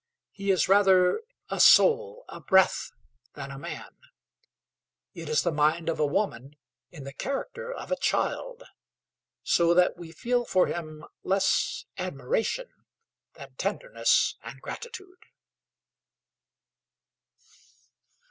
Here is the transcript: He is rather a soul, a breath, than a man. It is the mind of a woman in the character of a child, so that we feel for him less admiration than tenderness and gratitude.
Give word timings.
He 0.31 0.49
is 0.49 0.67
rather 0.67 1.21
a 1.49 1.59
soul, 1.59 2.25
a 2.27 2.39
breath, 2.41 2.89
than 3.35 3.51
a 3.51 3.59
man. 3.59 3.95
It 5.13 5.29
is 5.29 5.43
the 5.43 5.51
mind 5.51 5.89
of 5.89 5.99
a 5.99 6.05
woman 6.07 6.55
in 6.89 7.03
the 7.03 7.13
character 7.13 7.71
of 7.71 7.91
a 7.91 7.95
child, 7.95 8.63
so 9.43 9.75
that 9.75 9.97
we 9.97 10.11
feel 10.11 10.43
for 10.43 10.65
him 10.65 11.05
less 11.21 11.85
admiration 11.99 12.87
than 13.35 13.53
tenderness 13.57 14.39
and 14.41 14.59
gratitude. 14.59 15.27